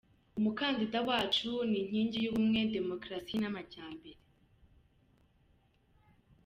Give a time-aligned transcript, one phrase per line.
[0.39, 4.21] Umukandida wacu ni inking y’ubumwe, demokarasi n’amajyambere.